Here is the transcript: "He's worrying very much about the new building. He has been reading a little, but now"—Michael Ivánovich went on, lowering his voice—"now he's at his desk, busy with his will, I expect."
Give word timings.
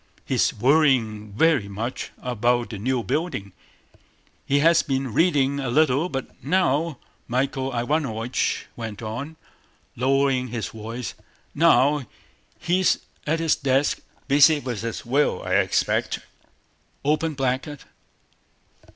"He's 0.25 0.51
worrying 0.51 1.31
very 1.33 1.67
much 1.67 2.09
about 2.19 2.71
the 2.71 2.79
new 2.79 3.03
building. 3.03 3.53
He 4.47 4.57
has 4.57 4.81
been 4.81 5.13
reading 5.13 5.59
a 5.59 5.69
little, 5.69 6.09
but 6.09 6.43
now"—Michael 6.43 7.69
Ivánovich 7.71 8.63
went 8.75 9.03
on, 9.03 9.35
lowering 9.95 10.47
his 10.47 10.69
voice—"now 10.69 12.07
he's 12.57 12.97
at 13.27 13.39
his 13.39 13.55
desk, 13.55 13.99
busy 14.27 14.59
with 14.59 14.81
his 14.81 15.05
will, 15.05 15.43
I 15.43 15.53
expect." 15.57 16.17